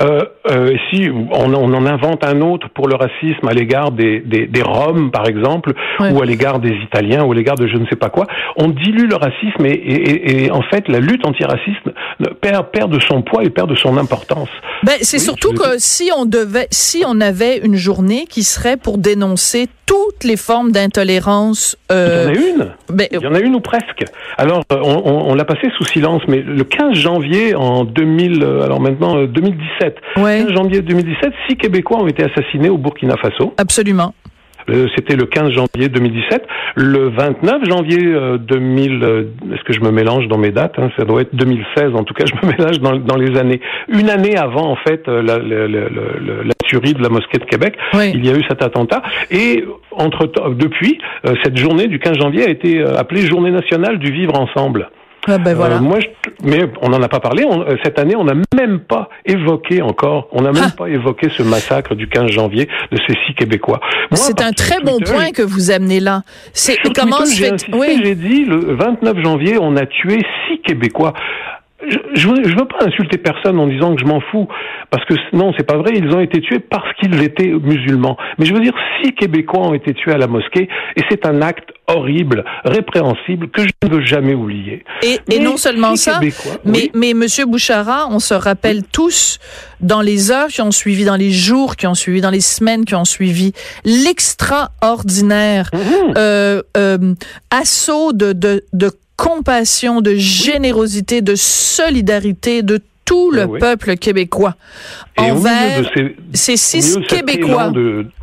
euh, 0.00 0.20
euh, 0.50 0.70
si 0.90 1.08
on, 1.10 1.52
on, 1.52 1.74
en 1.74 1.86
invente 1.86 2.24
un 2.24 2.40
autre 2.40 2.68
pour 2.74 2.88
le 2.88 2.96
racisme 2.96 3.46
à 3.46 3.52
l'égard 3.52 3.92
des, 3.92 4.20
des, 4.20 4.46
des, 4.46 4.62
Roms, 4.62 5.10
par 5.10 5.28
exemple, 5.28 5.74
ou 6.00 6.22
à 6.22 6.24
l'égard 6.24 6.60
des 6.60 6.74
Italiens, 6.82 7.22
ou 7.24 7.32
à 7.32 7.34
l'égard 7.34 7.56
de 7.56 7.66
je 7.66 7.76
ne 7.76 7.86
sais 7.86 7.96
pas 7.96 8.08
quoi, 8.08 8.26
on 8.56 8.68
dilue 8.68 9.06
le 9.06 9.16
racisme 9.16 9.66
et, 9.66 9.72
et, 9.72 10.44
et 10.44 10.50
en 10.50 10.62
fait, 10.62 10.88
la 10.88 10.98
lutte 10.98 11.26
anti-racisme 11.26 11.92
perd, 12.40 12.70
perd 12.70 12.90
de 12.90 13.00
son 13.00 13.20
poids 13.20 13.44
et 13.44 13.50
perd 13.50 13.68
de 13.68 13.76
son 13.76 13.98
importance. 13.98 14.48
Ben, 14.82 14.96
c'est 15.02 15.18
surtout 15.18 15.52
que 15.52 15.78
si 15.78 16.10
on 16.16 16.24
devait, 16.24 16.68
si 16.70 17.04
on 17.06 17.20
avait 17.20 17.58
une 17.58 17.76
journée 17.76 18.24
qui 18.28 18.42
serait 18.42 18.78
pour 18.78 18.96
dénoncer 18.96 19.68
toutes 19.86 20.24
les 20.24 20.36
formes 20.36 20.72
d'intolérance. 20.72 21.33
Euh, 21.90 22.32
il 22.34 22.36
y 22.36 22.38
en 22.38 22.42
a 22.42 22.48
une. 22.48 22.72
Ben, 22.88 23.06
il 23.10 23.20
y 23.20 23.26
en 23.26 23.34
a 23.34 23.40
une 23.40 23.54
ou 23.54 23.60
presque. 23.60 24.04
Alors, 24.38 24.62
euh, 24.72 24.78
on, 24.82 25.02
on, 25.04 25.30
on 25.30 25.34
l'a 25.34 25.44
passé 25.44 25.68
sous 25.76 25.84
silence, 25.84 26.22
mais 26.28 26.40
le 26.40 26.64
15 26.64 26.94
janvier 26.94 27.54
en 27.54 27.84
2000, 27.84 28.42
euh, 28.42 28.62
alors 28.62 28.80
maintenant 28.80 29.24
2017, 29.24 29.96
ouais. 30.18 30.44
15 30.46 30.52
janvier 30.54 30.82
2017, 30.82 31.32
six 31.48 31.56
Québécois 31.56 31.98
ont 31.98 32.06
été 32.06 32.24
assassinés 32.24 32.68
au 32.70 32.78
Burkina 32.78 33.16
Faso. 33.16 33.54
Absolument. 33.56 34.14
Euh, 34.70 34.88
c'était 34.96 35.16
le 35.16 35.26
15 35.26 35.50
janvier 35.50 35.88
2017. 35.88 36.46
Le 36.76 37.08
29 37.10 37.64
janvier 37.68 37.98
2000, 38.38 39.04
euh, 39.04 39.24
est-ce 39.52 39.62
que 39.64 39.72
je 39.72 39.80
me 39.80 39.90
mélange 39.90 40.26
dans 40.28 40.38
mes 40.38 40.50
dates 40.50 40.78
hein, 40.78 40.90
Ça 40.96 41.04
doit 41.04 41.22
être 41.22 41.34
2016. 41.34 41.94
En 41.94 42.04
tout 42.04 42.14
cas, 42.14 42.24
je 42.26 42.46
me 42.46 42.52
mélange 42.56 42.80
dans, 42.80 42.96
dans 42.96 43.16
les 43.16 43.38
années. 43.38 43.60
Une 43.88 44.10
année 44.10 44.36
avant, 44.36 44.70
en 44.70 44.76
fait, 44.76 45.06
euh, 45.08 45.22
la, 45.22 45.38
la, 45.38 45.68
la, 45.68 45.88
la 46.44 46.54
tuerie 46.64 46.94
de 46.94 47.02
la 47.02 47.08
mosquée 47.08 47.38
de 47.38 47.44
Québec, 47.44 47.76
oui. 47.94 48.12
il 48.14 48.24
y 48.24 48.30
a 48.30 48.36
eu 48.36 48.42
cet 48.48 48.62
attentat. 48.62 49.02
Et 49.30 49.64
entre 49.90 50.26
depuis, 50.54 50.98
cette 51.42 51.56
journée 51.56 51.86
du 51.86 51.98
15 51.98 52.18
janvier 52.18 52.44
a 52.44 52.50
été 52.50 52.82
appelée 52.82 53.22
Journée 53.22 53.50
nationale 53.50 53.98
du 53.98 54.10
vivre 54.10 54.38
ensemble. 54.38 54.88
Ah 55.26 55.38
ben 55.38 55.54
voilà. 55.54 55.76
Euh, 55.76 55.80
moi, 55.80 56.00
je, 56.00 56.06
mais 56.42 56.64
on 56.82 56.88
n'en 56.88 57.02
a 57.02 57.08
pas 57.08 57.20
parlé. 57.20 57.44
On, 57.44 57.64
cette 57.82 57.98
année, 57.98 58.16
on 58.16 58.24
n'a 58.24 58.34
même 58.54 58.80
pas 58.80 59.08
évoqué 59.24 59.82
encore, 59.82 60.28
on 60.32 60.42
n'a 60.42 60.52
même 60.52 60.70
ah. 60.72 60.76
pas 60.76 60.88
évoqué 60.88 61.28
ce 61.30 61.42
massacre 61.42 61.94
du 61.94 62.08
15 62.08 62.30
janvier 62.30 62.68
de 62.90 62.98
ces 63.06 63.14
six 63.26 63.34
Québécois. 63.34 63.80
C'est 64.12 64.40
un 64.42 64.52
très 64.52 64.80
bon 64.80 64.98
point 65.00 65.30
que 65.30 65.42
vous 65.42 65.70
amenez 65.70 66.00
là. 66.00 66.22
C'est 66.52 66.78
comment 66.94 67.24
J'ai 67.24 67.52
oui. 67.72 68.00
j'ai 68.02 68.14
dit 68.14 68.44
le 68.44 68.74
29 68.74 69.18
janvier, 69.22 69.58
on 69.60 69.76
a 69.76 69.86
tué 69.86 70.20
six 70.48 70.60
Québécois 70.62 71.14
je, 71.88 71.98
je, 72.14 72.28
veux, 72.28 72.66
pas 72.66 72.86
insulter 72.86 73.18
personne 73.18 73.58
en 73.58 73.66
disant 73.66 73.94
que 73.94 74.00
je 74.00 74.06
m'en 74.06 74.20
fous, 74.20 74.48
parce 74.90 75.04
que 75.04 75.14
non, 75.32 75.52
c'est 75.56 75.66
pas 75.66 75.76
vrai. 75.76 75.92
Ils 75.96 76.14
ont 76.14 76.20
été 76.20 76.40
tués 76.40 76.58
parce 76.58 76.92
qu'ils 76.94 77.22
étaient 77.22 77.48
musulmans. 77.48 78.16
Mais 78.38 78.46
je 78.46 78.54
veux 78.54 78.60
dire, 78.60 78.74
six 79.02 79.12
Québécois 79.12 79.68
ont 79.68 79.74
été 79.74 79.94
tués 79.94 80.12
à 80.12 80.18
la 80.18 80.26
mosquée, 80.26 80.68
et 80.96 81.02
c'est 81.10 81.26
un 81.26 81.42
acte 81.42 81.70
horrible, 81.86 82.44
répréhensible, 82.64 83.48
que 83.50 83.62
je 83.62 83.70
ne 83.84 83.96
veux 83.96 84.04
jamais 84.04 84.34
oublier. 84.34 84.84
Et, 85.02 85.18
et 85.30 85.38
non 85.38 85.56
seulement 85.56 85.96
ça, 85.96 86.20
mais, 86.64 86.90
mais 86.94 87.14
Monsieur 87.14 87.44
Bouchara, 87.46 88.08
on 88.10 88.18
se 88.18 88.34
rappelle 88.34 88.82
tous 88.84 89.38
dans 89.80 90.00
les 90.00 90.30
heures 90.30 90.48
qui 90.48 90.62
ont 90.62 90.70
suivi, 90.70 91.04
dans 91.04 91.16
les 91.16 91.30
jours 91.30 91.76
qui 91.76 91.86
ont 91.86 91.94
suivi, 91.94 92.20
dans 92.20 92.30
les 92.30 92.40
semaines 92.40 92.84
qui 92.84 92.94
ont 92.94 93.04
suivi, 93.04 93.52
l'extraordinaire 93.84 95.70
mmh. 95.72 96.14
euh, 96.16 96.62
euh, 96.76 97.14
assaut 97.50 98.12
de, 98.12 98.32
de, 98.32 98.64
de 98.72 98.90
compassion, 99.16 100.00
de 100.00 100.14
générosité, 100.14 101.22
de 101.22 101.34
solidarité 101.36 102.62
de 102.62 102.80
tout 103.04 103.30
le 103.30 103.58
peuple 103.58 103.96
québécois 103.96 104.54
envers 105.16 105.90
ces, 106.32 106.56
six 106.56 106.98
Québécois. 107.08 107.72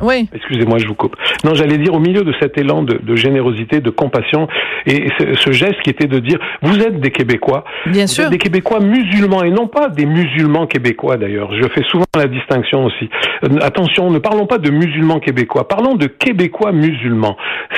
oui. 0.00 0.28
Excusez-moi, 0.34 0.78
je 0.78 0.86
vous 0.86 0.94
coupe. 0.94 1.16
Non, 1.44 1.54
j'allais 1.54 1.78
dire 1.78 1.94
au 1.94 2.00
milieu 2.00 2.22
de 2.22 2.32
cet 2.40 2.58
élan 2.58 2.82
de, 2.82 2.98
de 3.02 3.16
générosité, 3.16 3.80
de 3.80 3.90
compassion, 3.90 4.48
et 4.86 5.08
ce, 5.18 5.34
ce, 5.34 5.52
geste 5.52 5.80
qui 5.82 5.90
était 5.90 6.06
de 6.06 6.18
dire, 6.18 6.38
vous 6.62 6.78
êtes 6.78 7.00
des 7.00 7.10
Québécois, 7.10 7.64
Bien 7.86 8.06
sûr. 8.06 8.28
des 8.30 8.38
Québécois 8.38 8.80
musulmans, 8.80 9.42
et 9.42 9.50
non 9.50 9.68
pas 9.68 9.88
des 9.88 10.06
musulmans 10.06 10.66
québécois 10.66 11.16
d'ailleurs. 11.16 11.52
Je 11.54 11.68
fais 11.68 11.82
souvent 11.84 12.04
la 12.16 12.26
distinction 12.26 12.84
aussi. 12.84 13.08
Euh, 13.44 13.58
attention, 13.62 14.10
ne 14.10 14.18
parlons 14.18 14.46
pas 14.46 14.58
de 14.58 14.70
musulmans 14.70 15.20
québécois, 15.20 15.68
parlons 15.68 15.94
de 15.94 16.06
Québécois 16.06 16.72
musulmans. 16.72 17.36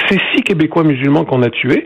Ces 0.08 0.18
six 0.34 0.42
Québécois 0.42 0.84
musulmans 0.84 1.24
qu'on 1.24 1.42
a 1.42 1.50
tués, 1.50 1.84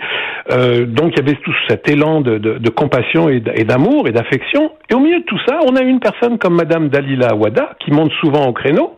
euh, 0.51 0.87
donc 0.87 1.13
il 1.13 1.19
y 1.19 1.21
avait 1.21 1.39
tout 1.43 1.55
cet 1.69 1.89
élan 1.89 2.21
de 2.21 2.69
compassion 2.71 3.29
et 3.29 3.41
d'amour 3.41 4.09
et 4.09 4.13
d'affection, 4.13 4.73
et 4.91 4.95
au 4.95 5.01
milieu 5.09 5.21
de 5.21 5.25
tout 5.25 5.39
ça, 5.47 5.59
on 5.67 5.77
a 5.77 5.83
une 5.83 6.01
personne 6.01 6.39
comme 6.39 6.55
Madame 6.55 6.89
Dalila 6.89 7.29
Awada 7.29 7.71
qui 7.81 7.91
monte 7.91 8.13
souvent 8.21 8.47
au 8.47 8.53
créneau. 8.53 8.97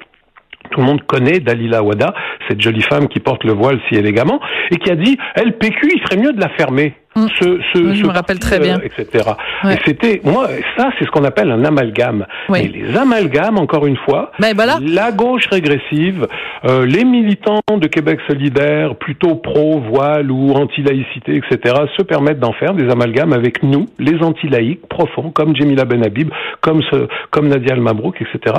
Tout 0.70 0.80
le 0.80 0.86
monde 0.86 1.02
connaît 1.06 1.40
Dalila 1.40 1.78
Awada, 1.78 2.14
cette 2.48 2.60
jolie 2.60 2.82
femme 2.82 3.08
qui 3.08 3.20
porte 3.20 3.44
le 3.44 3.52
voile 3.52 3.78
si 3.88 3.96
élégamment, 3.96 4.40
et 4.70 4.76
qui 4.76 4.90
a 4.90 4.96
dit, 4.96 5.18
elle 5.34 5.56
PQ, 5.58 5.88
il 5.94 6.00
serait 6.02 6.16
mieux 6.16 6.32
de 6.32 6.40
la 6.40 6.48
fermer. 6.50 6.94
Mm. 7.16 7.26
Ce, 7.40 7.44
ce, 7.72 7.94
je 7.94 8.04
me 8.04 8.12
rappelle 8.12 8.38
très 8.38 8.60
bien, 8.60 8.78
euh, 8.78 8.84
etc. 8.84 9.30
Et 9.64 9.76
c'était, 9.84 10.20
moi, 10.22 10.46
ça, 10.76 10.90
c'est 10.96 11.04
ce 11.04 11.10
qu'on 11.10 11.24
appelle 11.24 11.50
un 11.50 11.64
amalgame. 11.64 12.24
Et 12.54 12.68
les 12.68 12.96
amalgames, 12.96 13.58
encore 13.58 13.86
une 13.86 13.96
fois, 13.96 14.30
ben 14.38 14.54
voilà. 14.54 14.78
la 14.80 15.10
gauche 15.10 15.46
régressive, 15.50 16.28
euh, 16.64 16.86
les 16.86 17.04
militants 17.04 17.62
de 17.68 17.86
Québec 17.88 18.20
solidaire, 18.28 18.94
plutôt 18.94 19.34
pro 19.34 19.80
voile 19.80 20.30
ou 20.30 20.52
anti-laïcité, 20.52 21.36
etc., 21.36 21.74
se 21.96 22.02
permettent 22.02 22.38
d'en 22.38 22.52
faire 22.52 22.74
des 22.74 22.88
amalgames 22.88 23.32
avec 23.32 23.64
nous, 23.64 23.86
les 23.98 24.22
anti-laïcs 24.22 24.86
profonds, 24.88 25.30
comme 25.32 25.56
Jemila 25.56 25.84
Benhabib, 25.84 26.30
comme 26.60 26.80
ce, 26.92 27.08
comme 27.30 27.48
Nadia 27.48 27.74
El 27.74 27.80
Mabrouk, 27.80 28.22
etc. 28.22 28.54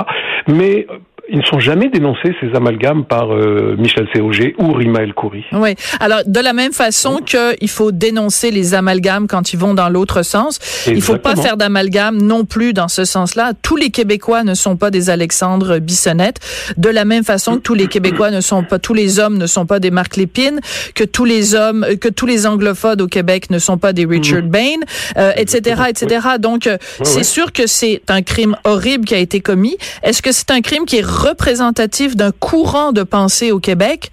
Mais 0.46 0.86
ils 1.32 1.38
ne 1.38 1.44
sont 1.44 1.58
jamais 1.58 1.88
dénoncés, 1.88 2.34
ces 2.40 2.54
amalgames, 2.54 3.04
par 3.04 3.32
euh, 3.32 3.74
Michel 3.78 4.06
Cog 4.12 4.54
ou 4.58 4.72
Rima 4.72 5.00
El 5.00 5.14
Khoury. 5.14 5.44
Oui. 5.52 5.74
Alors, 5.98 6.20
de 6.26 6.40
la 6.40 6.52
même 6.52 6.72
façon 6.72 7.20
que 7.24 7.54
qu'il 7.56 7.70
faut 7.70 7.90
dénoncer 7.90 8.50
les 8.50 8.74
amalgames 8.74 9.26
quand 9.26 9.52
ils 9.52 9.58
vont 9.58 9.72
dans 9.72 9.88
l'autre 9.88 10.22
sens, 10.22 10.58
Exactement. 10.60 10.96
il 10.96 11.02
faut 11.02 11.16
pas 11.16 11.36
faire 11.36 11.56
d'amalgame 11.56 12.20
non 12.20 12.44
plus 12.44 12.74
dans 12.74 12.88
ce 12.88 13.04
sens-là. 13.04 13.52
Tous 13.62 13.76
les 13.76 13.90
Québécois 13.90 14.44
ne 14.44 14.52
sont 14.54 14.76
pas 14.76 14.90
des 14.90 15.08
Alexandre 15.08 15.78
Bissonnette. 15.78 16.36
De 16.76 16.90
la 16.90 17.04
même 17.06 17.24
façon 17.24 17.56
que 17.56 17.60
tous 17.60 17.74
les 17.74 17.86
Québécois 17.86 18.30
ne 18.30 18.40
sont 18.42 18.62
pas, 18.62 18.78
tous 18.78 18.94
les 18.94 19.18
hommes 19.18 19.38
ne 19.38 19.46
sont 19.46 19.64
pas 19.64 19.80
des 19.80 19.90
Marc 19.90 20.16
Lépine, 20.16 20.60
que 20.94 21.04
tous 21.04 21.24
les 21.24 21.54
hommes, 21.54 21.86
que 22.00 22.08
tous 22.08 22.26
les 22.26 22.46
anglophones 22.46 23.00
au 23.00 23.06
Québec 23.06 23.50
ne 23.50 23.58
sont 23.58 23.78
pas 23.78 23.94
des 23.94 24.04
Richard 24.04 24.42
mm. 24.42 24.48
Bain, 24.48 24.76
euh, 25.16 25.32
etc., 25.36 25.82
etc. 25.88 26.26
Donc, 26.38 26.66
euh, 26.66 26.76
oui. 27.00 27.06
c'est 27.06 27.24
sûr 27.24 27.52
que 27.52 27.66
c'est 27.66 28.02
un 28.08 28.20
crime 28.22 28.56
horrible 28.64 29.06
qui 29.06 29.14
a 29.14 29.18
été 29.18 29.40
commis. 29.40 29.78
Est-ce 30.02 30.20
que 30.20 30.32
c'est 30.32 30.50
un 30.50 30.60
crime 30.60 30.84
qui 30.84 30.98
est 30.98 31.06
représentatif 31.22 32.16
d'un 32.16 32.32
courant 32.32 32.92
de 32.92 33.02
pensée 33.02 33.52
au 33.52 33.60
Québec? 33.60 34.10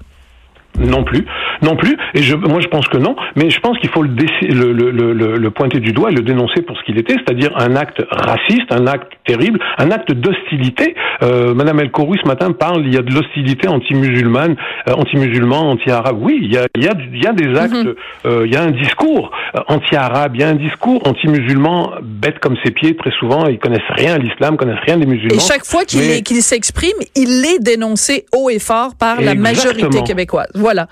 Non 0.77 1.03
plus, 1.03 1.25
non 1.61 1.75
plus. 1.75 1.97
Et 2.13 2.21
je, 2.21 2.35
moi, 2.35 2.59
je 2.61 2.67
pense 2.67 2.87
que 2.87 2.97
non. 2.97 3.15
Mais 3.35 3.49
je 3.49 3.59
pense 3.59 3.77
qu'il 3.79 3.89
faut 3.89 4.03
le, 4.03 4.11
le, 4.41 4.71
le, 4.71 5.13
le, 5.13 5.37
le, 5.37 5.51
pointer 5.51 5.79
du 5.79 5.91
doigt 5.91 6.11
et 6.11 6.15
le 6.15 6.21
dénoncer 6.21 6.61
pour 6.61 6.77
ce 6.77 6.83
qu'il 6.83 6.97
était, 6.97 7.13
c'est-à-dire 7.13 7.51
un 7.57 7.75
acte 7.75 8.01
raciste, 8.11 8.71
un 8.71 8.87
acte 8.87 9.11
terrible, 9.25 9.59
un 9.77 9.91
acte 9.91 10.11
d'hostilité. 10.13 10.95
Euh, 11.23 11.53
Madame 11.53 11.79
El 11.79 11.91
Khouroui 11.91 12.17
ce 12.23 12.27
matin 12.27 12.51
parle, 12.51 12.85
il 12.85 12.93
y 12.93 12.97
a 12.97 13.01
de 13.01 13.13
l'hostilité 13.13 13.67
anti-musulmane, 13.67 14.55
euh, 14.87 14.93
anti-musulman, 14.93 15.71
anti-arabe. 15.71 16.17
Oui, 16.21 16.39
il 16.41 16.53
y 16.53 16.57
a, 16.57 16.65
il 16.75 16.83
y 16.83 16.87
a, 16.87 16.93
il 17.13 17.23
y 17.23 17.27
a 17.27 17.33
des 17.33 17.59
actes, 17.59 17.73
mm 17.73 17.87
-hmm. 17.87 17.95
euh, 18.25 18.45
il 18.47 18.53
y 18.53 18.57
a 18.57 18.63
un 18.69 18.71
discours 18.71 19.31
anti-arabe, 19.67 20.31
il 20.35 20.41
y 20.41 20.43
a 20.43 20.49
un 20.55 20.59
discours 20.67 21.01
anti-musulman, 21.07 21.77
bête 22.23 22.39
comme 22.39 22.57
ses 22.63 22.71
pieds 22.71 22.95
très 22.95 23.11
souvent. 23.19 23.41
Ils 23.47 23.59
connaissent 23.59 23.93
rien 24.01 24.13
à 24.15 24.17
l'islam, 24.17 24.51
connaissent 24.57 24.85
rien 24.89 24.97
des 24.97 25.05
musulmans. 25.13 25.35
Et 25.35 25.39
chaque 25.53 25.65
fois 25.71 25.83
qu'il 25.89 26.01
mais... 26.01 26.21
qu 26.21 26.35
s'exprime, 26.41 26.99
il 27.23 27.31
est 27.51 27.61
dénoncé 27.71 28.25
haut 28.35 28.49
et 28.49 28.59
fort 28.69 28.91
par 29.05 29.15
Exactement. 29.19 29.43
la 29.43 29.49
majorité 29.49 29.97
québécoise. 30.09 30.51
Voilà. 30.55 30.83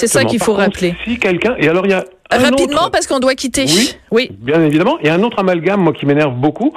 C'est 0.00 0.13
ça 0.14 0.24
qu'il 0.24 0.42
faut 0.42 0.54
rappeler. 0.54 0.94
Si 1.04 1.18
quelqu'un, 1.18 1.54
et 1.58 1.68
alors 1.68 1.86
il 1.86 1.90
y 1.90 1.94
a 1.94 2.04
Rapidement, 2.30 2.82
autre... 2.82 2.90
parce 2.90 3.06
qu'on 3.06 3.20
doit 3.20 3.34
quitter. 3.34 3.64
Oui, 3.66 3.94
oui. 4.10 4.30
Bien 4.40 4.62
évidemment. 4.62 4.98
Et 5.02 5.10
un 5.10 5.22
autre 5.22 5.38
amalgame, 5.38 5.80
moi, 5.80 5.92
qui 5.92 6.06
m'énerve 6.06 6.34
beaucoup, 6.34 6.72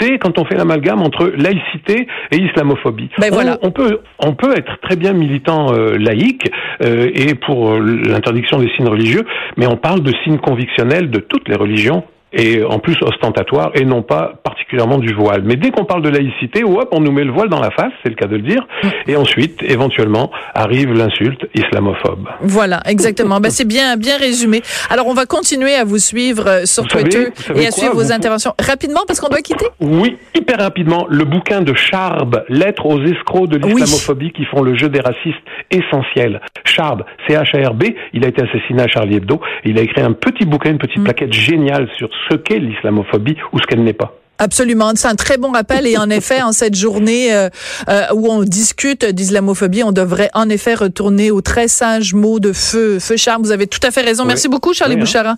c'est 0.00 0.18
quand 0.18 0.38
on 0.38 0.44
fait 0.44 0.56
l'amalgame 0.56 1.02
entre 1.02 1.32
laïcité 1.36 2.08
et 2.32 2.36
islamophobie. 2.36 3.10
Ben 3.18 3.32
voilà. 3.32 3.58
on, 3.62 3.68
on, 3.68 3.70
peut, 3.70 4.00
on 4.18 4.34
peut 4.34 4.56
être 4.56 4.80
très 4.82 4.96
bien 4.96 5.12
militant 5.12 5.72
euh, 5.72 5.96
laïque 5.98 6.50
euh, 6.82 7.10
et 7.14 7.34
pour 7.34 7.72
euh, 7.72 7.78
l'interdiction 7.78 8.58
des 8.58 8.70
signes 8.76 8.88
religieux, 8.88 9.24
mais 9.56 9.66
on 9.66 9.76
parle 9.76 10.00
de 10.02 10.12
signes 10.24 10.38
convictionnels 10.38 11.10
de 11.10 11.18
toutes 11.18 11.48
les 11.48 11.56
religions 11.56 12.04
et 12.32 12.62
en 12.64 12.78
plus 12.78 12.96
ostentatoire 13.02 13.70
et 13.74 13.84
non 13.84 14.02
pas 14.02 14.34
particulièrement 14.42 14.98
du 14.98 15.14
voile. 15.14 15.42
Mais 15.44 15.56
dès 15.56 15.70
qu'on 15.70 15.84
parle 15.84 16.02
de 16.02 16.08
laïcité, 16.08 16.64
hop, 16.64 16.88
on 16.92 17.00
nous 17.00 17.12
met 17.12 17.24
le 17.24 17.32
voile 17.32 17.48
dans 17.48 17.60
la 17.60 17.70
face, 17.70 17.92
c'est 18.02 18.08
le 18.08 18.14
cas 18.14 18.26
de 18.26 18.36
le 18.36 18.42
dire, 18.42 18.66
et 19.06 19.16
ensuite, 19.16 19.62
éventuellement, 19.62 20.30
arrive 20.54 20.92
l'insulte 20.92 21.46
islamophobe. 21.54 22.28
Voilà, 22.40 22.80
exactement. 22.86 23.40
ben, 23.40 23.50
c'est 23.50 23.66
bien, 23.66 23.96
bien 23.96 24.16
résumé. 24.18 24.62
Alors, 24.90 25.06
on 25.06 25.14
va 25.14 25.26
continuer 25.26 25.74
à 25.74 25.84
vous 25.84 25.98
suivre 25.98 26.46
euh, 26.46 26.64
sur 26.64 26.82
vous 26.82 26.88
Twitter 26.88 27.28
savez, 27.34 27.62
et 27.62 27.66
à 27.66 27.70
quoi, 27.70 27.78
suivre 27.78 27.94
vos 27.94 28.02
vous... 28.02 28.12
interventions. 28.12 28.54
Rapidement, 28.58 29.00
parce 29.06 29.20
qu'on 29.20 29.28
doit 29.28 29.42
quitter? 29.42 29.66
Oui, 29.80 30.16
hyper 30.34 30.58
rapidement. 30.58 31.06
Le 31.08 31.24
bouquin 31.24 31.60
de 31.62 31.74
Charb, 31.74 32.44
Lettres 32.48 32.86
aux 32.86 33.02
escrocs 33.02 33.48
de 33.48 33.58
l'islamophobie 33.58 34.26
oui. 34.26 34.32
qui 34.32 34.44
font 34.46 34.62
le 34.62 34.76
jeu 34.76 34.88
des 34.88 35.00
racistes 35.00 35.36
essentiels. 35.70 36.40
Charb, 36.64 37.04
C-H-A-R-B, 37.28 37.84
il 38.12 38.24
a 38.24 38.28
été 38.28 38.42
assassiné 38.42 38.82
à 38.82 38.88
Charlie 38.88 39.16
Hebdo. 39.16 39.40
Il 39.64 39.78
a 39.78 39.82
écrit 39.82 40.02
un 40.02 40.12
petit 40.12 40.44
bouquin, 40.44 40.70
une 40.70 40.78
petite 40.78 40.98
mm. 40.98 41.04
plaquette 41.04 41.32
géniale 41.32 41.88
sur 41.96 42.08
ce 42.28 42.36
qu'est 42.36 42.58
l'islamophobie 42.58 43.36
ou 43.52 43.58
ce 43.58 43.66
qu'elle 43.66 43.84
n'est 43.84 43.92
pas. 43.92 44.14
Absolument, 44.38 44.92
c'est 44.96 45.08
un 45.08 45.14
très 45.14 45.38
bon 45.38 45.52
rappel 45.52 45.86
et 45.86 45.96
en 45.96 46.10
effet, 46.10 46.42
en 46.42 46.52
cette 46.52 46.74
journée 46.74 47.32
euh, 47.34 47.48
euh, 47.88 48.02
où 48.12 48.30
on 48.30 48.42
discute 48.42 49.04
d'islamophobie, 49.06 49.82
on 49.82 49.92
devrait 49.92 50.28
en 50.34 50.50
effet 50.50 50.74
retourner 50.74 51.30
aux 51.30 51.40
très 51.40 51.68
sages 51.68 52.12
mots 52.12 52.38
de 52.38 52.52
feu, 52.52 52.98
feu 52.98 53.16
charme. 53.16 53.42
Vous 53.42 53.52
avez 53.52 53.66
tout 53.66 53.80
à 53.82 53.90
fait 53.90 54.02
raison. 54.02 54.24
Oui. 54.24 54.28
Merci 54.28 54.48
beaucoup, 54.48 54.74
Charlie 54.74 54.94
oui, 54.94 55.00
hein. 55.00 55.04
Bouchara. 55.04 55.36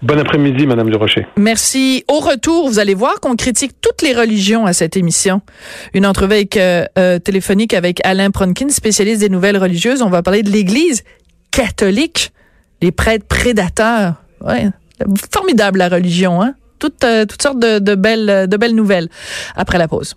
Bon 0.00 0.18
après-midi, 0.18 0.66
Madame 0.66 0.88
de 0.88 0.96
Rocher. 0.96 1.26
Merci. 1.36 2.04
Au 2.08 2.20
retour, 2.20 2.68
vous 2.68 2.78
allez 2.78 2.94
voir 2.94 3.20
qu'on 3.20 3.36
critique 3.36 3.72
toutes 3.82 4.00
les 4.00 4.14
religions 4.14 4.64
à 4.64 4.72
cette 4.72 4.96
émission. 4.96 5.42
Une 5.92 6.06
entrevue 6.06 6.48
euh 6.56 7.18
téléphonique 7.18 7.74
avec 7.74 8.00
Alain 8.06 8.30
Pronkin, 8.30 8.70
spécialiste 8.70 9.20
des 9.20 9.28
nouvelles 9.28 9.58
religieuses. 9.58 10.00
On 10.00 10.08
va 10.08 10.22
parler 10.22 10.42
de 10.42 10.50
l'Église 10.50 11.04
catholique, 11.50 12.32
les 12.80 12.92
prêtres 12.92 13.26
prédateurs. 13.26 14.14
Ouais, 14.40 14.68
formidable 15.32 15.78
la 15.78 15.88
religion, 15.88 16.42
hein? 16.42 16.54
Toutes, 16.78 17.04
euh, 17.04 17.24
toutes 17.26 17.42
sortes 17.42 17.60
de, 17.60 17.78
de, 17.78 17.94
belles, 17.94 18.48
de 18.48 18.56
belles 18.56 18.74
nouvelles 18.74 19.08
après 19.54 19.78
la 19.78 19.86
pause. 19.86 20.14